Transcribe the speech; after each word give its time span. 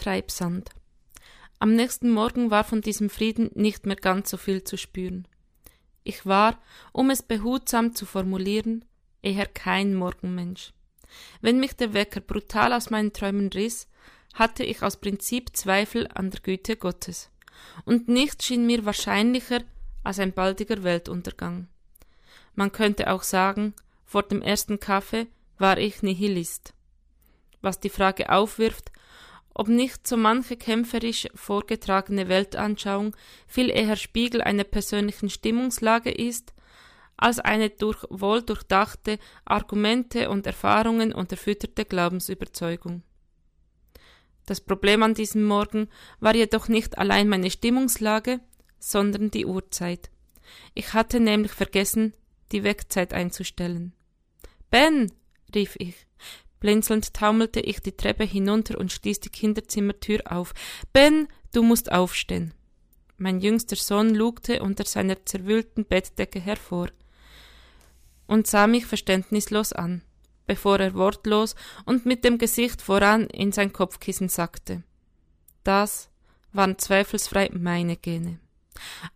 Treibsand. 0.00 0.70
Am 1.58 1.74
nächsten 1.74 2.10
Morgen 2.10 2.50
war 2.50 2.64
von 2.64 2.80
diesem 2.80 3.10
Frieden 3.10 3.50
nicht 3.54 3.84
mehr 3.84 3.96
ganz 3.96 4.30
so 4.30 4.38
viel 4.38 4.64
zu 4.64 4.78
spüren. 4.78 5.28
Ich 6.04 6.24
war, 6.24 6.58
um 6.92 7.10
es 7.10 7.22
behutsam 7.22 7.94
zu 7.94 8.06
formulieren, 8.06 8.86
eher 9.20 9.44
kein 9.44 9.94
Morgenmensch. 9.94 10.72
Wenn 11.42 11.60
mich 11.60 11.74
der 11.74 11.92
Wecker 11.92 12.20
brutal 12.20 12.72
aus 12.72 12.88
meinen 12.88 13.12
Träumen 13.12 13.48
riss, 13.48 13.88
hatte 14.32 14.64
ich 14.64 14.82
aus 14.82 14.96
Prinzip 14.96 15.54
Zweifel 15.54 16.08
an 16.14 16.30
der 16.30 16.40
Güte 16.40 16.76
Gottes, 16.76 17.30
und 17.84 18.08
nichts 18.08 18.46
schien 18.46 18.66
mir 18.66 18.86
wahrscheinlicher 18.86 19.60
als 20.02 20.18
ein 20.18 20.32
baldiger 20.32 20.82
Weltuntergang. 20.82 21.68
Man 22.54 22.72
könnte 22.72 23.12
auch 23.12 23.22
sagen, 23.22 23.74
vor 24.06 24.22
dem 24.22 24.40
ersten 24.40 24.80
Kaffee 24.80 25.26
war 25.58 25.76
ich 25.76 26.02
Nihilist. 26.02 26.72
Was 27.60 27.80
die 27.80 27.90
Frage 27.90 28.30
aufwirft, 28.32 28.90
ob 29.54 29.68
nicht 29.68 30.06
so 30.06 30.16
manche 30.16 30.56
kämpferisch 30.56 31.28
vorgetragene 31.34 32.28
Weltanschauung 32.28 33.16
viel 33.46 33.70
eher 33.70 33.96
Spiegel 33.96 34.40
einer 34.42 34.64
persönlichen 34.64 35.30
Stimmungslage 35.30 36.10
ist, 36.10 36.54
als 37.16 37.38
eine 37.38 37.68
durch 37.68 38.04
wohl 38.08 38.42
durchdachte 38.42 39.18
Argumente 39.44 40.30
und 40.30 40.46
Erfahrungen 40.46 41.12
unterfütterte 41.12 41.84
Glaubensüberzeugung. 41.84 43.02
Das 44.46 44.60
Problem 44.60 45.02
an 45.02 45.14
diesem 45.14 45.44
Morgen 45.44 45.88
war 46.18 46.34
jedoch 46.34 46.68
nicht 46.68 46.98
allein 46.98 47.28
meine 47.28 47.50
Stimmungslage, 47.50 48.40
sondern 48.78 49.30
die 49.30 49.46
Uhrzeit. 49.46 50.10
Ich 50.74 50.94
hatte 50.94 51.20
nämlich 51.20 51.52
vergessen, 51.52 52.14
die 52.50 52.64
Wegzeit 52.64 53.12
einzustellen. 53.12 53.92
Ben, 54.70 55.12
rief 55.54 55.76
ich. 55.78 56.06
Blinzelnd 56.60 57.14
taumelte 57.14 57.60
ich 57.60 57.80
die 57.80 57.96
Treppe 57.96 58.24
hinunter 58.24 58.78
und 58.78 58.92
stieß 58.92 59.20
die 59.20 59.30
Kinderzimmertür 59.30 60.20
auf. 60.26 60.52
Ben, 60.92 61.26
du 61.52 61.62
musst 61.62 61.90
aufstehen. 61.90 62.54
Mein 63.16 63.40
jüngster 63.40 63.76
Sohn 63.76 64.14
lugte 64.14 64.62
unter 64.62 64.84
seiner 64.84 65.24
zerwühlten 65.26 65.84
Bettdecke 65.84 66.40
hervor 66.40 66.88
und 68.26 68.46
sah 68.46 68.66
mich 68.66 68.86
verständnislos 68.86 69.72
an, 69.72 70.02
bevor 70.46 70.78
er 70.78 70.94
wortlos 70.94 71.54
und 71.84 72.06
mit 72.06 72.24
dem 72.24 72.38
Gesicht 72.38 72.80
voran 72.80 73.26
in 73.26 73.52
sein 73.52 73.72
Kopfkissen 73.72 74.28
sackte. 74.28 74.82
Das 75.64 76.08
waren 76.52 76.78
zweifelsfrei 76.78 77.50
meine 77.52 77.96
Gene. 77.96 78.38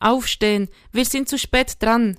Aufstehen, 0.01 0.69
wir 0.92 1.05
sind 1.05 1.29
zu 1.29 1.39
spät 1.39 1.83
dran. 1.83 2.19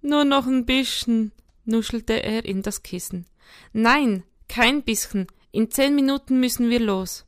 Nur 0.00 0.24
noch 0.24 0.46
ein 0.46 0.66
bisschen, 0.66 1.32
nuschelte 1.64 2.22
er 2.22 2.44
in 2.44 2.62
das 2.62 2.82
Kissen. 2.82 3.26
Nein, 3.72 4.24
kein 4.48 4.82
bisschen. 4.82 5.26
In 5.52 5.70
zehn 5.70 5.94
Minuten 5.94 6.40
müssen 6.40 6.70
wir 6.70 6.80
los. 6.80 7.24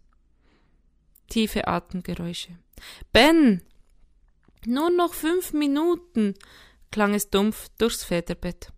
Tiefe 1.28 1.66
Atemgeräusche. 1.66 2.58
Ben! 3.12 3.62
Nur 4.64 4.90
noch 4.90 5.14
fünf 5.14 5.52
Minuten, 5.52 6.34
klang 6.90 7.14
es 7.14 7.30
dumpf 7.30 7.68
durchs 7.78 8.04
Federbett. 8.04 8.72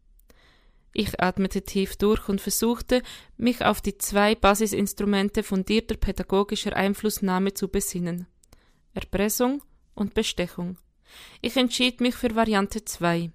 Ich 0.93 1.21
atmete 1.21 1.63
tief 1.63 1.97
durch 1.97 2.29
und 2.29 2.41
versuchte, 2.41 3.03
mich 3.37 3.65
auf 3.65 3.81
die 3.81 3.97
zwei 3.99 4.35
Basisinstrumente 4.35 5.43
fundierter 5.43 5.97
pädagogischer 5.97 6.75
Einflussnahme 6.75 7.55
zu 7.55 7.69
besinnen. 7.69 8.27
Erpressung 8.95 9.63
und 9.95 10.15
Bestechung. 10.15 10.77
Ich 11.41 11.57
entschied 11.57 12.01
mich 12.01 12.15
für 12.15 12.35
Variante 12.35 12.85
2. 12.85 13.31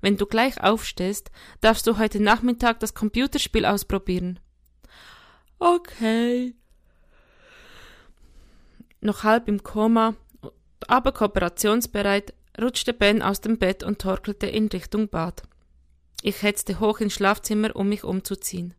Wenn 0.00 0.16
du 0.16 0.26
gleich 0.26 0.62
aufstehst, 0.62 1.30
darfst 1.60 1.86
du 1.86 1.98
heute 1.98 2.20
Nachmittag 2.20 2.80
das 2.80 2.94
Computerspiel 2.94 3.64
ausprobieren. 3.64 4.40
Okay. 5.58 6.54
Noch 9.00 9.24
halb 9.24 9.48
im 9.48 9.62
Koma, 9.62 10.14
aber 10.86 11.12
kooperationsbereit, 11.12 12.34
rutschte 12.60 12.92
Ben 12.92 13.22
aus 13.22 13.40
dem 13.40 13.58
Bett 13.58 13.82
und 13.82 14.00
torkelte 14.00 14.46
in 14.46 14.68
Richtung 14.68 15.08
Bad. 15.08 15.42
Ich 16.22 16.42
hetzte 16.42 16.80
hoch 16.80 17.00
ins 17.00 17.14
Schlafzimmer, 17.14 17.74
um 17.74 17.88
mich 17.88 18.04
umzuziehen. 18.04 18.74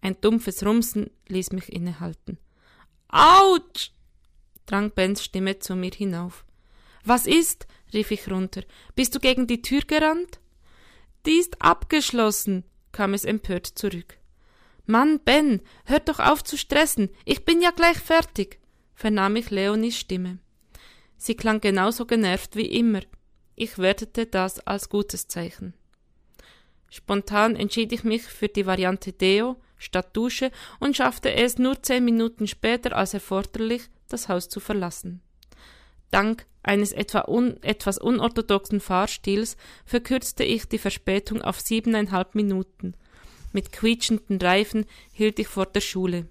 Ein 0.00 0.20
dumpfes 0.20 0.64
Rumsen 0.64 1.10
ließ 1.28 1.52
mich 1.52 1.72
innehalten. 1.72 2.38
Autsch! 3.08 3.90
drang 4.66 4.90
Bens 4.90 5.22
Stimme 5.22 5.58
zu 5.58 5.76
mir 5.76 5.90
hinauf. 5.90 6.44
Was 7.04 7.26
ist? 7.26 7.66
rief 7.92 8.10
ich 8.10 8.30
runter. 8.30 8.62
Bist 8.94 9.14
du 9.14 9.20
gegen 9.20 9.46
die 9.46 9.62
Tür 9.62 9.82
gerannt? 9.82 10.40
Die 11.26 11.38
ist 11.38 11.62
abgeschlossen, 11.62 12.64
kam 12.92 13.14
es 13.14 13.24
empört 13.24 13.66
zurück. 13.66 14.18
Mann, 14.86 15.20
Ben, 15.24 15.62
hört 15.86 16.08
doch 16.08 16.18
auf 16.18 16.44
zu 16.44 16.58
stressen. 16.58 17.08
Ich 17.24 17.44
bin 17.44 17.62
ja 17.62 17.70
gleich 17.70 17.96
fertig, 17.96 18.60
vernahm 18.94 19.36
ich 19.36 19.50
Leonis 19.50 19.98
Stimme. 19.98 20.38
Sie 21.16 21.34
klang 21.34 21.60
genauso 21.60 22.04
genervt 22.04 22.56
wie 22.56 22.66
immer. 22.66 23.00
Ich 23.54 23.78
wertete 23.78 24.26
das 24.26 24.60
als 24.60 24.90
gutes 24.90 25.26
Zeichen. 25.26 25.72
Spontan 26.90 27.56
entschied 27.56 27.92
ich 27.92 28.04
mich 28.04 28.22
für 28.22 28.48
die 28.48 28.66
Variante 28.66 29.12
Deo 29.12 29.56
statt 29.78 30.16
Dusche 30.16 30.50
und 30.80 30.96
schaffte 30.96 31.32
es 31.32 31.58
nur 31.58 31.82
zehn 31.82 32.04
Minuten 32.04 32.46
später 32.46 32.94
als 32.94 33.14
erforderlich, 33.14 33.88
das 34.08 34.28
Haus 34.28 34.48
zu 34.48 34.60
verlassen. 34.60 35.22
Dank 36.14 36.46
eines 36.62 36.92
etwa 36.92 37.24
un, 37.26 37.60
etwas 37.64 37.98
unorthodoxen 37.98 38.78
Fahrstils 38.78 39.56
verkürzte 39.84 40.44
ich 40.44 40.68
die 40.68 40.78
Verspätung 40.78 41.42
auf 41.42 41.60
siebeneinhalb 41.60 42.36
Minuten. 42.36 42.94
Mit 43.52 43.72
quietschenden 43.72 44.40
Reifen 44.40 44.86
hielt 45.12 45.40
ich 45.40 45.48
vor 45.48 45.66
der 45.66 45.80
Schule. 45.80 46.28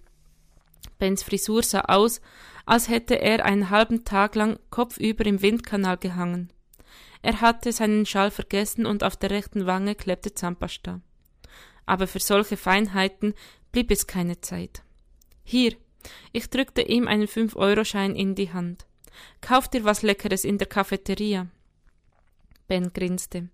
Bens 0.99 1.22
Frisur 1.23 1.63
sah 1.63 1.81
aus, 1.81 2.22
als 2.66 2.88
hätte 2.88 3.16
er 3.16 3.43
einen 3.43 3.72
halben 3.72 4.05
Tag 4.05 4.35
lang 4.35 4.57
kopfüber 4.69 5.25
im 5.25 5.41
Windkanal 5.41 5.97
gehangen. 5.97 6.49
Er 7.22 7.41
hatte 7.41 7.73
seinen 7.73 8.05
Schal 8.05 8.31
vergessen 8.31 8.85
und 8.85 9.03
auf 9.03 9.17
der 9.17 9.31
rechten 9.31 9.66
Wange 9.66 9.95
klebte 9.95 10.33
Zahnpasta. 10.33 11.01
Aber 11.85 12.07
für 12.07 12.22
solche 12.22 12.55
Feinheiten 12.55 13.33
blieb 13.73 13.91
es 13.91 14.07
keine 14.07 14.39
Zeit. 14.39 14.81
Hier, 15.43 15.75
ich 16.31 16.49
drückte 16.49 16.83
ihm 16.83 17.09
einen 17.09 17.27
Fünf-Euro-Schein 17.27 18.16
in 18.16 18.33
die 18.35 18.53
Hand. 18.53 18.85
Kauf 19.41 19.68
dir 19.68 19.84
was 19.84 20.01
Leckeres 20.01 20.44
in 20.44 20.57
der 20.57 20.68
Cafeteria. 20.68 21.47
Ben 22.68 22.91
grinste. 22.94 23.50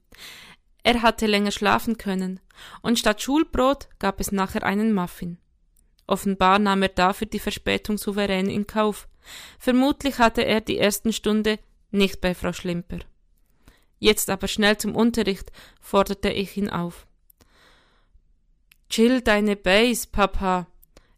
Er 0.84 1.02
hatte 1.02 1.28
länger 1.28 1.52
schlafen 1.52 1.98
können, 1.98 2.40
und 2.82 3.00
statt 3.00 3.22
Schulbrot 3.22 3.90
gab 4.00 4.20
es 4.20 4.32
nachher 4.32 4.64
einen 4.64 4.94
Muffin. 4.94 5.38
Offenbar 6.08 6.58
nahm 6.58 6.82
er 6.82 6.90
dafür 6.90 7.28
die 7.28 7.40
Verspätung 7.40 7.98
souverän 7.98 8.50
in 8.50 8.66
Kauf. 8.66 9.08
Vermutlich 9.60 10.18
hatte 10.18 10.44
er 10.44 10.62
die 10.62 10.80
ersten 10.80 11.14
Stunde 11.14 11.60
nicht 11.92 12.22
bei 12.22 12.34
Frau 12.34 12.54
Schlimper. 12.54 13.00
Jetzt 14.00 14.30
aber 14.30 14.48
schnell 14.48 14.78
zum 14.78 14.96
Unterricht, 14.96 15.52
forderte 15.82 16.30
ich 16.30 16.56
ihn 16.58 16.70
auf. 16.70 17.06
Chill 18.90 19.22
deine 19.22 19.56
Base, 19.56 20.08
Papa. 20.12 20.68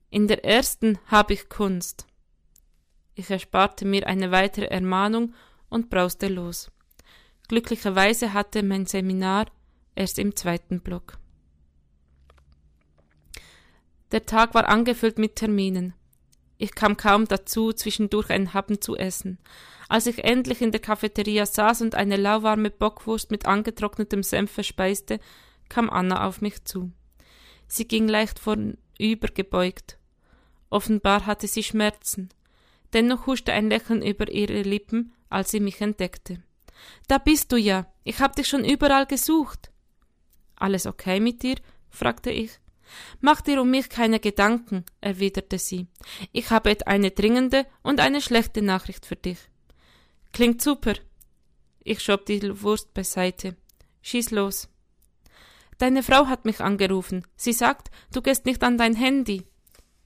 In 0.09 0.27
der 0.27 0.43
ersten 0.43 0.99
hab 1.07 1.31
ich 1.31 1.47
Kunst. 1.47 2.05
Ich 3.21 3.29
ersparte 3.29 3.85
mir 3.85 4.07
eine 4.07 4.31
weitere 4.31 4.65
Ermahnung 4.65 5.35
und 5.69 5.91
brauste 5.91 6.27
los. 6.27 6.71
Glücklicherweise 7.49 8.33
hatte 8.33 8.63
mein 8.63 8.87
Seminar 8.87 9.45
erst 9.93 10.17
im 10.17 10.35
zweiten 10.35 10.79
Block. 10.79 11.19
Der 14.11 14.25
Tag 14.25 14.55
war 14.55 14.67
angefüllt 14.67 15.19
mit 15.19 15.35
Terminen. 15.35 15.93
Ich 16.57 16.73
kam 16.73 16.97
kaum 16.97 17.27
dazu, 17.27 17.73
zwischendurch 17.73 18.31
einen 18.31 18.55
Happen 18.55 18.81
zu 18.81 18.97
essen. 18.97 19.37
Als 19.87 20.07
ich 20.07 20.23
endlich 20.23 20.59
in 20.59 20.71
der 20.71 20.81
Cafeteria 20.81 21.45
saß 21.45 21.83
und 21.83 21.93
eine 21.93 22.17
lauwarme 22.17 22.71
Bockwurst 22.71 23.29
mit 23.29 23.45
angetrocknetem 23.45 24.23
Senf 24.23 24.49
verspeiste, 24.49 25.19
kam 25.69 25.91
Anna 25.91 26.25
auf 26.25 26.41
mich 26.41 26.65
zu. 26.65 26.91
Sie 27.67 27.87
ging 27.87 28.07
leicht 28.07 28.39
vornübergebeugt. 28.39 29.99
Offenbar 30.71 31.27
hatte 31.27 31.45
sie 31.45 31.61
Schmerzen. 31.61 32.29
Dennoch 32.93 33.27
huschte 33.27 33.53
ein 33.53 33.69
Lächeln 33.69 34.01
über 34.01 34.29
ihre 34.29 34.61
Lippen, 34.63 35.13
als 35.29 35.51
sie 35.51 35.59
mich 35.59 35.79
entdeckte. 35.81 36.43
Da 37.07 37.17
bist 37.17 37.51
du 37.51 37.57
ja. 37.57 37.91
Ich 38.03 38.19
hab 38.19 38.35
dich 38.35 38.47
schon 38.47 38.65
überall 38.65 39.05
gesucht. 39.05 39.71
Alles 40.55 40.85
okay 40.85 41.19
mit 41.19 41.43
dir? 41.43 41.55
fragte 41.89 42.31
ich. 42.31 42.59
Mach 43.19 43.41
dir 43.41 43.61
um 43.61 43.69
mich 43.69 43.89
keine 43.89 44.19
Gedanken, 44.19 44.85
erwiderte 44.99 45.57
sie. 45.57 45.87
Ich 46.31 46.49
habe 46.49 46.75
eine 46.85 47.11
dringende 47.11 47.65
und 47.83 47.99
eine 47.99 48.21
schlechte 48.21 48.61
Nachricht 48.61 49.05
für 49.05 49.15
dich. 49.15 49.37
Klingt 50.33 50.61
super. 50.61 50.93
Ich 51.83 52.01
schob 52.01 52.25
die 52.25 52.61
Wurst 52.61 52.93
beiseite. 52.93 53.55
Schieß 54.01 54.31
los. 54.31 54.69
Deine 55.77 56.03
Frau 56.03 56.27
hat 56.27 56.45
mich 56.45 56.61
angerufen. 56.61 57.25
Sie 57.35 57.53
sagt, 57.53 57.89
du 58.13 58.21
gehst 58.21 58.45
nicht 58.45 58.63
an 58.63 58.77
dein 58.77 58.95
Handy. 58.95 59.47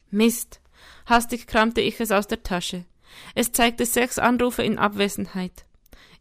Mist. 0.10 0.62
Hastig 1.06 1.48
kramte 1.48 1.82
ich 1.82 2.00
es 2.00 2.12
aus 2.12 2.28
der 2.28 2.44
Tasche. 2.44 2.86
Es 3.34 3.52
zeigte 3.52 3.86
sechs 3.86 4.20
Anrufe 4.20 4.64
in 4.64 4.78
Abwesenheit. 4.78 5.66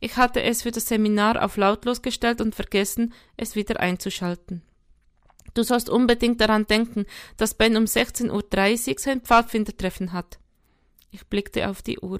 Ich 0.00 0.16
hatte 0.16 0.42
es 0.42 0.62
für 0.62 0.70
das 0.70 0.88
Seminar 0.88 1.42
auf 1.42 1.56
lautlos 1.56 2.02
gestellt 2.02 2.40
und 2.40 2.54
vergessen, 2.54 3.14
es 3.36 3.56
wieder 3.56 3.80
einzuschalten. 3.80 4.62
Du 5.54 5.62
sollst 5.62 5.88
unbedingt 5.88 6.40
daran 6.40 6.66
denken, 6.66 7.06
dass 7.36 7.54
Ben 7.54 7.76
um 7.76 7.84
16.30 7.84 8.30
Uhr 8.90 8.98
sein 8.98 9.20
Pfadfindertreffen 9.20 10.12
hat. 10.12 10.38
Ich 11.10 11.26
blickte 11.26 11.68
auf 11.70 11.80
die 11.80 12.00
Uhr. 12.00 12.18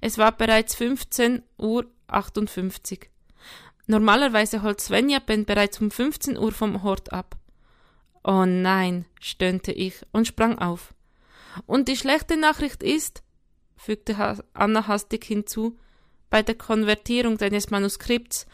Es 0.00 0.18
war 0.18 0.32
bereits 0.32 0.74
15 0.74 1.42
Uhr 1.56 1.86
58. 2.08 3.10
Normalerweise 3.86 4.62
holt 4.62 4.80
Svenja 4.80 5.18
Ben 5.18 5.46
bereits 5.46 5.80
um 5.80 5.90
15 5.90 6.36
Uhr 6.36 6.52
vom 6.52 6.82
Hort 6.82 7.12
ab. 7.12 7.38
Oh 8.22 8.44
nein, 8.44 9.06
stöhnte 9.18 9.72
ich 9.72 10.02
und 10.12 10.26
sprang 10.26 10.58
auf. 10.58 10.92
Und 11.66 11.88
die 11.88 11.96
schlechte 11.96 12.36
Nachricht 12.36 12.82
ist, 12.82 13.22
fügte 13.76 14.44
Anna 14.52 14.86
hastig 14.86 15.24
hinzu, 15.24 15.78
bei 16.30 16.42
der 16.42 16.56
Konvertierung 16.56 17.38
deines 17.38 17.70
Manuskripts 17.70 18.46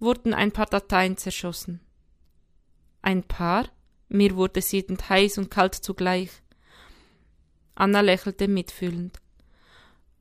wurden 0.00 0.34
ein 0.34 0.52
paar 0.52 0.66
Dateien 0.66 1.16
zerschossen. 1.16 1.80
Ein 3.02 3.22
paar? 3.22 3.68
Mir 4.08 4.34
wurde 4.34 4.60
siedend 4.60 5.08
heiß 5.08 5.38
und 5.38 5.50
kalt 5.50 5.74
zugleich. 5.74 6.30
Anna 7.76 8.00
lächelte 8.00 8.48
mitfühlend. 8.48 9.20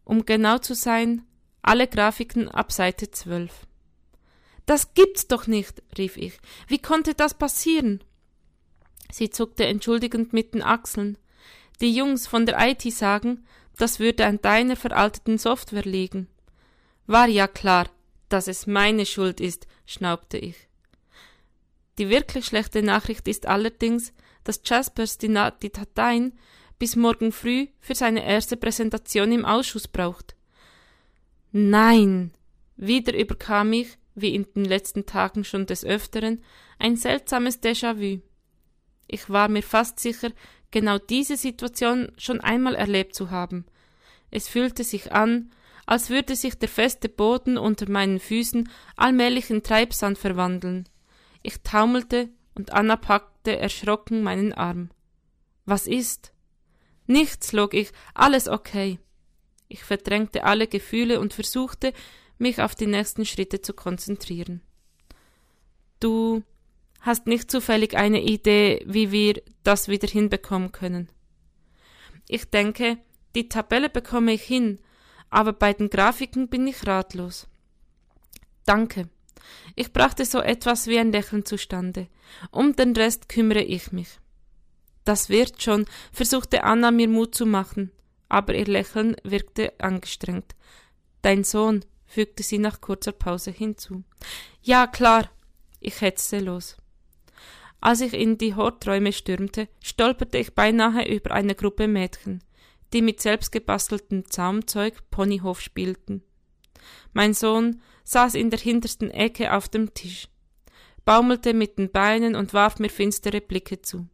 Um 0.04 0.26
genau 0.26 0.60
zu 0.60 0.76
sein, 0.76 1.26
alle 1.62 1.88
Grafiken 1.88 2.48
ab 2.48 2.72
Seite 2.72 3.12
zwölf. 3.12 3.66
Das 4.66 4.94
gibt's 4.94 5.28
doch 5.28 5.48
nicht, 5.48 5.81
rief 5.98 6.16
ich. 6.16 6.40
Wie 6.68 6.80
konnte 6.80 7.16
das 7.16 7.34
passieren? 7.34 8.04
Sie 9.12 9.31
zuckte 9.31 9.66
entschuldigend 9.66 10.31
mit 10.31 10.54
den 10.54 10.62
Achseln. 10.62 11.18
Die 11.81 11.94
Jungs 11.94 12.28
von 12.28 12.46
der 12.46 12.58
IT 12.60 12.81
sagen, 12.94 13.46
das 13.78 14.00
würde 14.00 14.26
an 14.26 14.42
deiner 14.42 14.76
veralteten 14.76 15.38
Software 15.38 15.84
liegen. 15.84 16.28
War 17.08 17.28
ja 17.28 17.48
klar, 17.48 17.90
dass 18.28 18.48
es 18.48 18.68
meine 18.68 19.06
Schuld 19.06 19.40
ist, 19.40 19.68
schnaubte 19.86 20.38
ich. 20.38 20.56
Die 21.98 22.10
wirklich 22.10 22.46
schlechte 22.46 22.84
Nachricht 22.84 23.28
ist 23.28 23.46
allerdings, 23.46 24.14
dass 24.44 24.62
Jaspers 24.64 25.18
die, 25.18 25.28
die 25.62 25.72
Dateien 25.72 26.38
bis 26.78 26.96
morgen 26.96 27.31
früh 27.31 27.68
für 27.80 27.96
seine 27.96 28.26
erste 28.26 28.58
Präsentation 28.58 29.31
im 29.31 29.46
Ausschuss 29.46 29.88
braucht. 29.88 30.36
Nein! 31.52 32.31
Wieder 32.78 33.18
überkam 33.18 33.72
mich, 33.72 33.98
wie 34.16 34.34
in 34.34 34.46
den 34.56 34.66
letzten 34.66 35.06
Tagen 35.06 35.44
schon 35.44 35.66
des 35.66 35.84
Öfteren, 35.84 36.42
ein 36.78 36.96
seltsames 36.96 37.62
Déjà-vu. 37.62 38.22
Ich 39.08 39.30
war 39.30 39.50
mir 39.50 39.64
fast 39.64 40.00
sicher, 40.00 40.30
genau 40.71 40.98
diese 40.98 41.38
Situation 41.38 42.12
schon 42.18 42.42
einmal 42.42 42.75
erlebt 42.75 43.16
zu 43.16 43.31
haben. 43.31 43.66
Es 44.31 44.48
fühlte 44.48 44.83
sich 44.83 45.12
an, 45.12 45.51
als 45.86 46.10
würde 46.10 46.36
sich 46.36 46.56
der 46.56 46.69
feste 46.69 47.10
Boden 47.10 47.57
unter 47.57 47.89
meinen 47.89 48.19
Füßen 48.19 48.69
allmählich 48.95 49.50
in 49.50 49.63
Treibsand 49.63 50.18
verwandeln. 50.18 50.88
Ich 51.42 51.62
taumelte 51.63 52.30
und 52.54 52.74
Anna 52.74 52.95
packte 52.95 53.57
erschrocken 53.57 54.21
meinen 54.21 54.54
Arm. 54.54 54.92
Was 55.66 55.88
ist? 55.88 56.31
Nichts, 57.07 57.54
log 57.54 57.74
ich, 57.74 57.92
alles 58.13 58.48
okay. 58.48 59.00
Ich 59.68 59.83
verdrängte 59.83 60.44
alle 60.44 60.68
Gefühle 60.68 61.19
und 61.19 61.33
versuchte, 61.33 61.94
mich 62.38 62.62
auf 62.62 62.75
die 62.75 62.88
nächsten 62.88 63.25
Schritte 63.25 63.62
zu 63.62 63.74
konzentrieren. 63.74 64.62
Du 66.00 66.44
hast 67.01 67.28
nicht 67.28 67.50
zufällig 67.50 67.96
eine 67.96 68.22
Idee, 68.22 68.84
wie 68.86 69.12
wir 69.12 69.42
das 69.63 69.88
wieder 69.88 70.07
hinbekommen 70.07 70.72
können. 70.72 71.10
Ich 72.28 72.50
denke, 72.50 72.98
die 73.36 73.50
Tabelle 73.50 73.90
bekomme 73.90 74.34
ich 74.34 74.44
hin, 74.44 74.80
aber 75.30 75.54
bei 75.54 75.74
den 75.74 75.90
Grafiken 75.90 76.48
bin 76.48 76.68
ich 76.68 76.86
ratlos. 76.86 77.48
Danke. 78.66 79.10
Ich 79.75 79.94
brachte 79.94 80.25
so 80.25 80.40
etwas 80.40 80.88
wie 80.88 81.00
ein 81.00 81.12
Lächeln 81.12 81.46
zustande. 81.46 82.07
Um 82.51 82.75
den 82.75 82.96
Rest 82.96 83.30
kümmere 83.30 83.63
ich 83.63 83.92
mich. 83.92 84.19
Das 85.06 85.30
wird 85.30 85.62
schon, 85.62 85.86
versuchte 86.12 86.63
Anna 86.63 86.92
mir 86.92 87.07
Mut 87.07 87.34
zu 87.34 87.45
machen, 87.45 87.92
aber 88.28 88.54
ihr 88.54 88.66
Lächeln 88.66 89.16
wirkte 89.24 89.74
angestrengt. 89.80 90.56
Dein 91.22 91.44
Sohn, 91.44 91.84
fügte 92.06 92.44
sie 92.44 92.57
nach 92.57 92.81
kurzer 92.81 93.12
Pause 93.12 93.52
hinzu. 93.52 94.04
Ja, 94.62 94.88
klar. 94.88 95.30
Ich 95.80 96.02
hetzte 96.02 96.40
los. 96.40 96.75
Als 97.81 98.02
ich 98.02 98.14
in 98.14 98.38
die 98.38 98.56
Horträume 98.56 99.14
stürmte, 99.14 99.70
stolperte 99.81 100.38
ich 100.38 100.54
beinahe 100.54 101.08
über 101.08 101.31
eine 101.31 101.56
Gruppe 101.56 101.88
Mädchen, 101.88 102.44
die 102.92 103.02
mit 103.02 103.22
selbstgebasteltem 103.22 104.30
Zaumzeug 104.30 105.10
Ponyhof 105.12 105.62
spielten. 105.62 106.24
Mein 107.14 107.34
Sohn 107.34 107.81
saß 108.04 108.36
in 108.36 108.50
der 108.50 108.60
hintersten 108.60 109.12
Ecke 109.12 109.54
auf 109.54 109.70
dem 109.70 109.94
Tisch, 109.94 110.28
baumelte 111.06 111.54
mit 111.54 111.78
den 111.78 111.92
Beinen 111.92 112.36
und 112.36 112.54
warf 112.54 112.80
mir 112.80 112.90
finstere 112.90 113.42
Blicke 113.42 113.81
zu. 113.81 114.08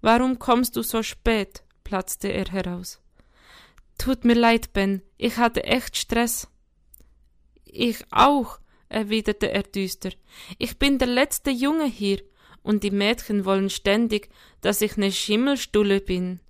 Warum 0.00 0.38
kommst 0.38 0.76
du 0.76 0.82
so 0.82 1.02
spät? 1.02 1.64
platzte 1.84 2.28
er 2.28 2.46
heraus. 2.46 3.00
Tut 3.98 4.24
mir 4.24 4.34
leid, 4.34 4.72
Ben, 4.72 5.02
ich 5.18 5.36
hatte 5.36 5.64
echt 5.64 5.96
Stress. 5.96 6.48
Ich 7.64 8.04
auch, 8.10 8.60
erwiderte 8.88 9.50
er 9.50 9.62
düster. 9.62 10.10
Ich 10.58 10.78
bin 10.78 10.98
der 10.98 11.08
letzte 11.08 11.50
Junge 11.50 11.84
hier, 11.84 12.22
und 12.62 12.84
die 12.84 12.90
Mädchen 12.90 13.44
wollen 13.44 13.70
ständig, 13.70 14.28
dass 14.60 14.80
ich 14.80 14.96
ne 14.96 15.10
Schimmelstulle 15.12 16.00
bin. 16.00 16.40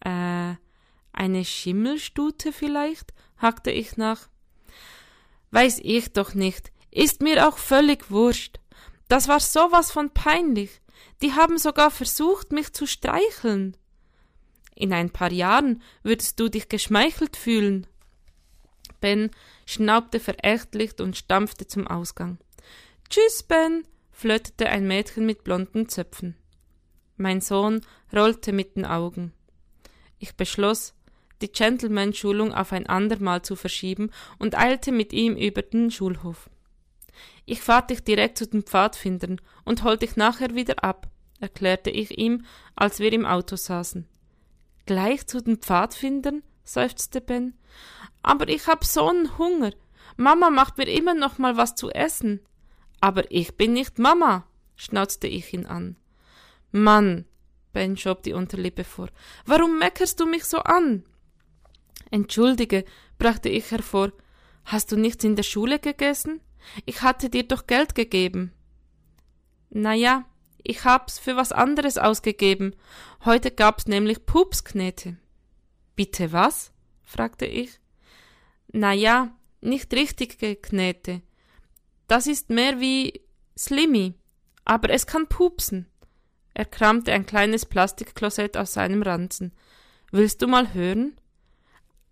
Äh, 0.00 0.54
eine 1.12 1.44
Schimmelstute 1.44 2.52
vielleicht? 2.52 3.12
hackte 3.38 3.70
ich 3.70 3.96
nach. 3.96 4.28
Weiß 5.50 5.80
ich 5.82 6.12
doch 6.12 6.34
nicht. 6.34 6.72
Ist 6.90 7.22
mir 7.22 7.48
auch 7.48 7.58
völlig 7.58 8.10
wurscht. 8.10 8.58
Das 9.08 9.28
war 9.28 9.40
sowas 9.40 9.90
von 9.90 10.10
peinlich. 10.10 10.80
Die 11.22 11.32
haben 11.32 11.58
sogar 11.58 11.90
versucht, 11.90 12.52
mich 12.52 12.72
zu 12.72 12.86
streicheln. 12.86 13.76
In 14.74 14.92
ein 14.92 15.10
paar 15.10 15.32
Jahren 15.32 15.82
würdest 16.02 16.40
du 16.40 16.48
dich 16.48 16.68
geschmeichelt 16.68 17.36
fühlen. 17.36 17.86
Ben 19.00 19.30
schnaubte 19.66 20.20
verächtlich 20.20 20.98
und 21.00 21.16
stampfte 21.16 21.66
zum 21.66 21.86
Ausgang. 21.86 22.38
Tschüss, 23.08 23.42
Ben, 23.42 23.84
flötete 24.20 24.68
ein 24.68 24.86
Mädchen 24.86 25.24
mit 25.24 25.44
blonden 25.44 25.88
Zöpfen. 25.88 26.36
Mein 27.16 27.40
Sohn 27.40 27.80
rollte 28.12 28.52
mit 28.52 28.76
den 28.76 28.84
Augen. 28.84 29.32
Ich 30.18 30.36
beschloss, 30.36 30.92
die 31.40 31.50
Gentleman-Schulung 31.50 32.52
auf 32.52 32.72
ein 32.72 32.86
andermal 32.86 33.40
zu 33.40 33.56
verschieben 33.56 34.10
und 34.38 34.58
eilte 34.58 34.92
mit 34.92 35.14
ihm 35.14 35.36
über 35.36 35.62
den 35.62 35.90
Schulhof. 35.90 36.50
Ich 37.46 37.62
fahr 37.62 37.86
dich 37.86 38.04
direkt 38.04 38.36
zu 38.36 38.46
den 38.46 38.62
Pfadfindern 38.62 39.40
und 39.64 39.84
hol 39.84 39.96
dich 39.96 40.16
nachher 40.16 40.54
wieder 40.54 40.84
ab, 40.84 41.08
erklärte 41.40 41.88
ich 41.88 42.18
ihm, 42.18 42.44
als 42.76 42.98
wir 42.98 43.14
im 43.14 43.24
Auto 43.24 43.56
saßen. 43.56 44.06
Gleich 44.84 45.26
zu 45.28 45.42
den 45.42 45.56
Pfadfindern? 45.56 46.42
seufzte 46.62 47.22
Ben. 47.22 47.54
Aber 48.22 48.50
ich 48.50 48.66
hab 48.66 48.84
so'n 48.84 49.38
Hunger. 49.38 49.72
Mama 50.18 50.50
macht 50.50 50.76
mir 50.76 50.88
immer 50.88 51.14
noch 51.14 51.38
mal 51.38 51.56
was 51.56 51.74
zu 51.74 51.88
essen. 51.88 52.40
Aber 53.00 53.30
ich 53.30 53.56
bin 53.56 53.72
nicht 53.72 53.98
Mama, 53.98 54.46
schnauzte 54.76 55.26
ich 55.26 55.52
ihn 55.52 55.66
an. 55.66 55.96
Mann, 56.70 57.24
Ben 57.72 57.96
schob 57.96 58.22
die 58.22 58.32
Unterlippe 58.32 58.84
vor. 58.84 59.08
Warum 59.46 59.78
meckerst 59.78 60.18
du 60.20 60.26
mich 60.26 60.44
so 60.44 60.58
an? 60.58 61.04
Entschuldige, 62.10 62.84
brachte 63.18 63.48
ich 63.48 63.70
hervor. 63.70 64.12
Hast 64.64 64.90
du 64.92 64.96
nichts 64.96 65.24
in 65.24 65.36
der 65.36 65.44
Schule 65.44 65.78
gegessen? 65.78 66.40
Ich 66.84 67.02
hatte 67.02 67.30
dir 67.30 67.44
doch 67.44 67.66
Geld 67.66 67.94
gegeben. 67.94 68.52
Na 69.70 69.94
ja, 69.94 70.24
ich 70.62 70.84
hab's 70.84 71.18
für 71.18 71.36
was 71.36 71.52
anderes 71.52 71.96
ausgegeben. 71.96 72.74
Heute 73.24 73.50
gab's 73.50 73.86
nämlich 73.86 74.26
Pupsknete. 74.26 75.16
Bitte 75.94 76.32
was? 76.32 76.72
fragte 77.04 77.46
ich. 77.46 77.78
Na 78.72 78.92
ja, 78.92 79.36
nicht 79.60 79.92
richtige 79.94 80.56
Knete. 80.56 81.22
Das 82.10 82.26
ist 82.26 82.50
mehr 82.50 82.80
wie 82.80 83.22
Slimmy, 83.56 84.14
aber 84.64 84.90
es 84.90 85.06
kann 85.06 85.28
pupsen. 85.28 85.86
Er 86.54 86.64
kramte 86.64 87.12
ein 87.12 87.24
kleines 87.24 87.66
Plastikklosett 87.66 88.56
aus 88.56 88.72
seinem 88.72 89.02
Ranzen. 89.02 89.52
Willst 90.10 90.42
du 90.42 90.48
mal 90.48 90.74
hören? 90.74 91.16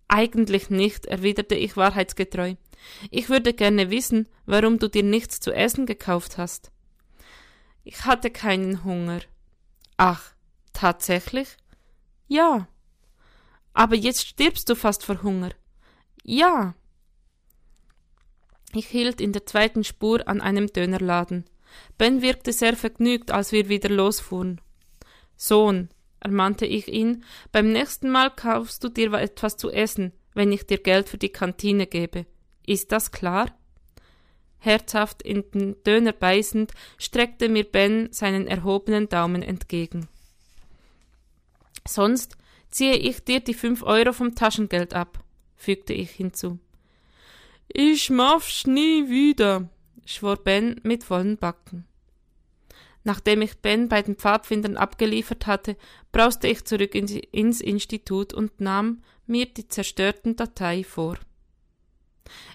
Eigentlich 0.06 0.70
nicht, 0.70 1.06
erwiderte 1.06 1.56
ich 1.56 1.76
wahrheitsgetreu. 1.76 2.54
Ich 3.10 3.28
würde 3.28 3.52
gerne 3.52 3.90
wissen, 3.90 4.28
warum 4.46 4.78
du 4.78 4.88
dir 4.88 5.02
nichts 5.02 5.40
zu 5.40 5.50
essen 5.50 5.84
gekauft 5.84 6.38
hast. 6.38 6.70
Ich 7.82 8.04
hatte 8.04 8.30
keinen 8.30 8.84
Hunger. 8.84 9.22
Ach, 9.96 10.32
tatsächlich? 10.72 11.56
Ja. 12.28 12.68
Aber 13.72 13.96
jetzt 13.96 14.28
stirbst 14.28 14.68
du 14.68 14.76
fast 14.76 15.04
vor 15.04 15.24
Hunger. 15.24 15.50
Ja. 16.22 16.76
Ich 18.74 18.86
hielt 18.86 19.20
in 19.20 19.32
der 19.32 19.46
zweiten 19.46 19.84
Spur 19.84 20.28
an 20.28 20.40
einem 20.40 20.66
Dönerladen. 20.66 21.44
Ben 21.96 22.22
wirkte 22.22 22.52
sehr 22.52 22.76
vergnügt, 22.76 23.30
als 23.30 23.52
wir 23.52 23.68
wieder 23.68 23.88
losfuhren. 23.88 24.60
Sohn, 25.36 25.88
ermahnte 26.20 26.66
ich 26.66 26.88
ihn, 26.88 27.24
beim 27.52 27.72
nächsten 27.72 28.10
Mal 28.10 28.30
kaufst 28.30 28.82
du 28.84 28.88
dir 28.88 29.12
etwas 29.14 29.56
zu 29.56 29.70
essen, 29.70 30.12
wenn 30.34 30.52
ich 30.52 30.66
dir 30.66 30.78
Geld 30.78 31.08
für 31.08 31.18
die 31.18 31.30
Kantine 31.30 31.86
gebe. 31.86 32.26
Ist 32.66 32.92
das 32.92 33.12
klar? 33.12 33.54
Herzhaft 34.58 35.22
in 35.22 35.44
den 35.52 35.82
Döner 35.84 36.12
beißend, 36.12 36.72
streckte 36.98 37.48
mir 37.48 37.64
Ben 37.64 38.12
seinen 38.12 38.46
erhobenen 38.46 39.08
Daumen 39.08 39.42
entgegen. 39.42 40.08
Sonst 41.86 42.36
ziehe 42.70 42.96
ich 42.96 43.24
dir 43.24 43.40
die 43.40 43.54
fünf 43.54 43.82
Euro 43.82 44.12
vom 44.12 44.34
Taschengeld 44.34 44.94
ab, 44.94 45.24
fügte 45.56 45.92
ich 45.92 46.10
hinzu. 46.10 46.58
Ich 47.68 48.08
mach's 48.08 48.66
nie 48.66 49.08
wieder, 49.10 49.68
schwor 50.06 50.36
Ben 50.36 50.80
mit 50.82 51.04
vollen 51.04 51.36
Backen. 51.36 51.84
Nachdem 53.04 53.42
ich 53.42 53.58
Ben 53.58 53.88
bei 53.88 54.02
den 54.02 54.16
Pfadfindern 54.16 54.76
abgeliefert 54.76 55.46
hatte, 55.46 55.76
brauste 56.10 56.48
ich 56.48 56.64
zurück 56.64 56.94
ins 56.94 57.60
Institut 57.60 58.32
und 58.32 58.60
nahm 58.60 59.02
mir 59.26 59.46
die 59.46 59.68
zerstörten 59.68 60.36
Datei 60.36 60.82
vor. 60.82 61.18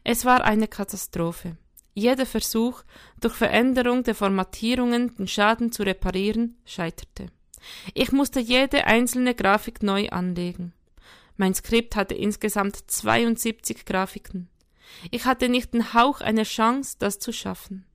Es 0.04 0.26
war 0.26 0.44
eine 0.44 0.68
Katastrophe. 0.68 1.58
Jeder 1.94 2.26
Versuch, 2.26 2.84
durch 3.22 3.36
Veränderung 3.36 4.04
der 4.04 4.16
Formatierungen 4.16 5.16
den 5.16 5.28
Schaden 5.28 5.72
zu 5.72 5.84
reparieren, 5.84 6.58
scheiterte. 6.66 7.28
Ich 7.94 8.12
musste 8.12 8.40
jede 8.40 8.86
einzelne 8.88 9.36
Grafik 9.36 9.84
neu 9.84 10.10
anlegen. 10.10 10.74
Mein 11.38 11.54
Skript 11.54 11.96
hatte 11.96 12.16
insgesamt 12.16 12.78
72 12.92 13.86
Grafiken. 13.86 14.50
Ich 15.12 15.26
hatte 15.26 15.50
nicht 15.50 15.74
den 15.74 15.94
Hauch 15.94 16.22
einer 16.22 16.44
Chance, 16.44 16.96
das 17.00 17.20
zu 17.20 17.32
schaffen. 17.32 17.86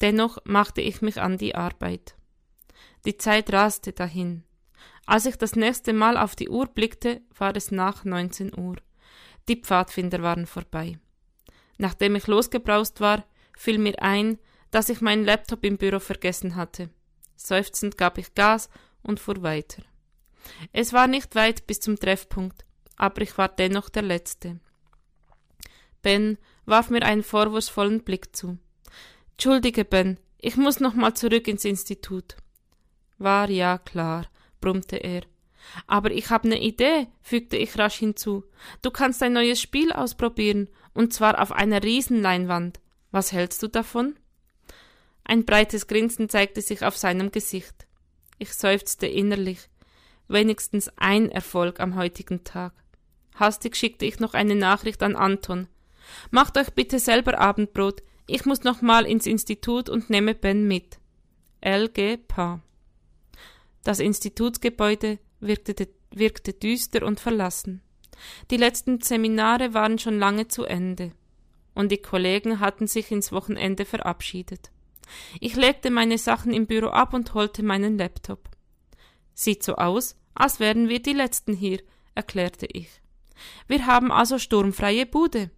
Dennoch 0.00 0.38
machte 0.44 0.80
ich 0.80 1.02
mich 1.02 1.20
an 1.20 1.38
die 1.38 1.54
Arbeit. 1.54 2.16
Die 3.04 3.16
Zeit 3.16 3.52
raste 3.52 3.92
dahin. 3.92 4.44
Als 5.06 5.26
ich 5.26 5.36
das 5.36 5.56
nächste 5.56 5.92
Mal 5.92 6.16
auf 6.16 6.34
die 6.34 6.48
Uhr 6.48 6.66
blickte, 6.66 7.20
war 7.36 7.54
es 7.56 7.70
nach 7.70 8.04
19 8.04 8.58
Uhr. 8.58 8.76
Die 9.48 9.56
Pfadfinder 9.56 10.22
waren 10.22 10.46
vorbei. 10.46 10.98
Nachdem 11.76 12.16
ich 12.16 12.26
losgebraust 12.26 13.00
war, 13.00 13.24
fiel 13.56 13.78
mir 13.78 14.00
ein, 14.00 14.38
dass 14.70 14.88
ich 14.88 15.00
meinen 15.00 15.24
Laptop 15.24 15.64
im 15.64 15.76
Büro 15.76 15.98
vergessen 15.98 16.56
hatte. 16.56 16.88
Seufzend 17.36 17.98
gab 17.98 18.18
ich 18.18 18.34
Gas 18.34 18.68
und 19.02 19.20
fuhr 19.20 19.42
weiter. 19.42 19.82
Es 20.72 20.92
war 20.92 21.06
nicht 21.06 21.34
weit 21.34 21.66
bis 21.66 21.80
zum 21.80 21.96
Treffpunkt, 21.96 22.64
aber 22.96 23.22
ich 23.22 23.36
war 23.38 23.48
dennoch 23.48 23.88
der 23.88 24.02
Letzte. 24.02 24.60
Ben 26.04 26.38
warf 26.66 26.90
mir 26.90 27.02
einen 27.02 27.22
vorwurfsvollen 27.22 28.04
Blick 28.04 28.36
zu. 28.36 28.58
Entschuldige, 29.32 29.84
Ben, 29.84 30.20
ich 30.38 30.56
muss 30.56 30.78
noch 30.78 30.94
mal 30.94 31.14
zurück 31.14 31.48
ins 31.48 31.64
Institut. 31.64 32.36
War 33.18 33.48
ja 33.48 33.78
klar, 33.78 34.26
brummte 34.60 34.96
er. 34.96 35.22
Aber 35.86 36.10
ich 36.10 36.28
habe 36.28 36.48
ne 36.48 36.62
Idee, 36.62 37.06
fügte 37.22 37.56
ich 37.56 37.78
rasch 37.78 37.96
hinzu. 37.96 38.44
Du 38.82 38.90
kannst 38.90 39.22
ein 39.22 39.32
neues 39.32 39.60
Spiel 39.60 39.92
ausprobieren, 39.92 40.68
und 40.92 41.14
zwar 41.14 41.40
auf 41.40 41.52
einer 41.52 41.82
Riesenleinwand. 41.82 42.80
Was 43.10 43.32
hältst 43.32 43.62
du 43.62 43.68
davon? 43.68 44.14
Ein 45.24 45.46
breites 45.46 45.86
Grinsen 45.86 46.28
zeigte 46.28 46.60
sich 46.60 46.84
auf 46.84 46.98
seinem 46.98 47.30
Gesicht. 47.30 47.86
Ich 48.38 48.52
seufzte 48.52 49.06
innerlich. 49.06 49.70
Wenigstens 50.28 50.90
ein 50.96 51.30
Erfolg 51.30 51.80
am 51.80 51.96
heutigen 51.96 52.44
Tag. 52.44 52.74
Hastig 53.36 53.74
schickte 53.74 54.04
ich 54.04 54.20
noch 54.20 54.34
eine 54.34 54.54
Nachricht 54.54 55.02
an 55.02 55.16
Anton. 55.16 55.66
Macht 56.30 56.58
euch 56.58 56.70
bitte 56.70 56.98
selber 56.98 57.38
Abendbrot. 57.38 58.02
Ich 58.26 58.44
muss 58.44 58.64
noch 58.64 58.82
mal 58.82 59.06
ins 59.06 59.26
Institut 59.26 59.88
und 59.88 60.10
nehme 60.10 60.34
Ben 60.34 60.66
mit. 60.66 60.98
LG 61.60 62.18
Pa. 62.28 62.60
Das 63.82 64.00
Institutsgebäude 64.00 65.18
wirkte, 65.40 65.88
wirkte 66.10 66.52
düster 66.52 67.04
und 67.04 67.20
verlassen. 67.20 67.82
Die 68.50 68.56
letzten 68.56 69.00
Seminare 69.00 69.74
waren 69.74 69.98
schon 69.98 70.18
lange 70.18 70.48
zu 70.48 70.64
Ende, 70.64 71.12
und 71.74 71.90
die 71.90 71.98
Kollegen 71.98 72.60
hatten 72.60 72.86
sich 72.86 73.10
ins 73.10 73.32
Wochenende 73.32 73.84
verabschiedet. 73.84 74.70
Ich 75.40 75.56
legte 75.56 75.90
meine 75.90 76.18
Sachen 76.18 76.52
im 76.52 76.66
Büro 76.66 76.88
ab 76.88 77.12
und 77.12 77.34
holte 77.34 77.62
meinen 77.62 77.98
Laptop. 77.98 78.48
Sieht 79.34 79.62
so 79.62 79.76
aus, 79.76 80.16
als 80.34 80.60
wären 80.60 80.88
wir 80.88 81.02
die 81.02 81.12
Letzten 81.12 81.54
hier, 81.54 81.80
erklärte 82.14 82.66
ich. 82.66 82.88
Wir 83.66 83.86
haben 83.86 84.12
also 84.12 84.38
sturmfreie 84.38 85.06
Bude. 85.06 85.50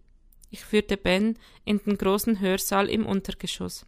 Ich 0.49 0.63
führte 0.63 0.97
Ben 0.97 1.37
in 1.65 1.79
den 1.79 1.97
großen 1.97 2.39
Hörsaal 2.39 2.89
im 2.89 3.05
Untergeschoss. 3.05 3.85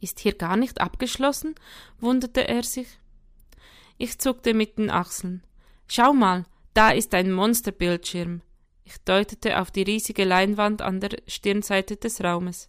Ist 0.00 0.20
hier 0.20 0.34
gar 0.34 0.56
nicht 0.56 0.80
abgeschlossen? 0.80 1.54
wunderte 2.00 2.46
er 2.46 2.62
sich. 2.62 2.88
Ich 3.98 4.18
zuckte 4.18 4.54
mit 4.54 4.78
den 4.78 4.90
Achseln. 4.90 5.42
Schau 5.88 6.12
mal, 6.12 6.44
da 6.74 6.90
ist 6.90 7.14
ein 7.14 7.32
Monsterbildschirm. 7.32 8.42
Ich 8.84 8.98
deutete 8.98 9.60
auf 9.60 9.70
die 9.70 9.82
riesige 9.82 10.24
Leinwand 10.24 10.82
an 10.82 11.00
der 11.00 11.16
Stirnseite 11.26 11.96
des 11.96 12.22
Raumes. 12.22 12.68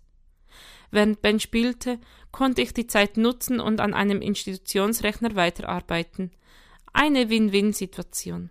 Während 0.89 1.21
Ben 1.21 1.39
spielte, 1.39 1.99
konnte 2.31 2.61
ich 2.61 2.73
die 2.73 2.87
Zeit 2.87 3.17
nutzen 3.17 3.59
und 3.59 3.81
an 3.81 3.93
einem 3.93 4.21
Institutionsrechner 4.21 5.35
weiterarbeiten. 5.35 6.31
Eine 6.93 7.29
Win-Win-Situation. 7.29 8.49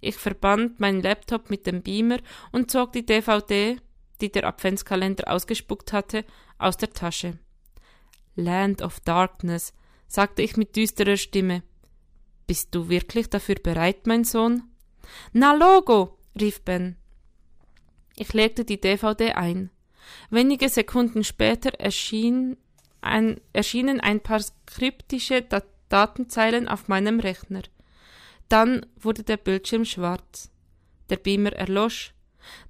Ich 0.00 0.16
verband 0.16 0.80
meinen 0.80 1.02
Laptop 1.02 1.50
mit 1.50 1.66
dem 1.66 1.82
Beamer 1.82 2.18
und 2.52 2.70
zog 2.70 2.92
die 2.92 3.06
DVD, 3.06 3.78
die 4.20 4.30
der 4.30 4.46
Adventskalender 4.46 5.30
ausgespuckt 5.32 5.92
hatte, 5.92 6.24
aus 6.58 6.76
der 6.76 6.90
Tasche. 6.90 7.38
Land 8.36 8.82
of 8.82 9.00
Darkness, 9.00 9.72
sagte 10.06 10.42
ich 10.42 10.56
mit 10.56 10.76
düsterer 10.76 11.16
Stimme. 11.16 11.62
Bist 12.46 12.74
du 12.74 12.88
wirklich 12.88 13.30
dafür 13.30 13.56
bereit, 13.56 14.06
mein 14.06 14.24
Sohn? 14.24 14.64
Na 15.32 15.54
Logo, 15.54 16.18
rief 16.38 16.62
Ben. 16.62 16.96
Ich 18.16 18.32
legte 18.32 18.64
die 18.64 18.80
DVD 18.80 19.32
ein. 19.32 19.70
Wenige 20.30 20.68
Sekunden 20.68 21.24
später 21.24 21.70
erschien 21.80 22.56
ein, 23.00 23.40
erschienen 23.52 24.00
ein 24.00 24.20
paar 24.20 24.42
kryptische 24.66 25.42
Dat 25.42 25.66
Datenzeilen 25.90 26.66
auf 26.66 26.88
meinem 26.88 27.20
Rechner. 27.20 27.62
Dann 28.48 28.86
wurde 28.96 29.22
der 29.22 29.36
Bildschirm 29.36 29.84
schwarz. 29.84 30.50
Der 31.10 31.16
Beamer 31.16 31.52
erlosch, 31.52 32.14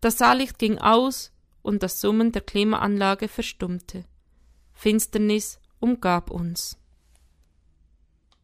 das 0.00 0.18
Saallicht 0.18 0.58
ging 0.58 0.78
aus 0.78 1.32
und 1.62 1.82
das 1.82 2.00
Summen 2.00 2.32
der 2.32 2.42
Klimaanlage 2.42 3.28
verstummte. 3.28 4.04
Finsternis 4.72 5.58
umgab 5.80 6.30
uns. 6.30 6.78